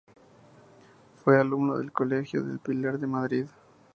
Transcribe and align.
Fue 1.17 1.39
alumno 1.39 1.77
del 1.77 1.91
Colegio 1.91 2.43
del 2.43 2.57
Pilar 2.57 2.97
de 2.97 3.05
Madrid. 3.05 3.45